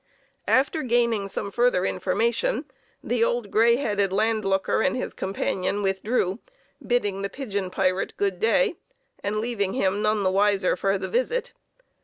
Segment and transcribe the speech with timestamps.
[0.47, 2.65] After gaining some further information,
[3.03, 6.39] the old gray headed land looker and his companion withdrew,
[6.83, 8.77] bidding the pigeon pirate good day,
[9.23, 11.53] and leaving him none the wiser for the visit.